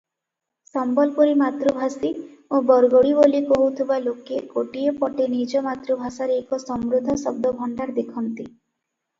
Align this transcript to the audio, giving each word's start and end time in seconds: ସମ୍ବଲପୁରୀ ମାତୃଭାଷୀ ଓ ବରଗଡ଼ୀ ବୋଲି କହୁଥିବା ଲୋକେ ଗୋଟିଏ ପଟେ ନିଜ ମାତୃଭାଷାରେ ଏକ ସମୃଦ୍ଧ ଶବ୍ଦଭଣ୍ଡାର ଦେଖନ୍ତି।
ସମ୍ବଲପୁରୀ 0.67 1.33
ମାତୃଭାଷୀ 1.41 2.09
ଓ 2.59 2.61
ବରଗଡ଼ୀ 2.71 3.11
ବୋଲି 3.19 3.41
କହୁଥିବା 3.51 3.99
ଲୋକେ 4.07 4.41
ଗୋଟିଏ 4.55 4.95
ପଟେ 5.05 5.29
ନିଜ 5.35 5.63
ମାତୃଭାଷାରେ 5.69 6.39
ଏକ 6.41 6.61
ସମୃଦ୍ଧ 6.65 7.19
ଶବ୍ଦଭଣ୍ଡାର 7.27 7.97
ଦେଖନ୍ତି। 8.01 8.51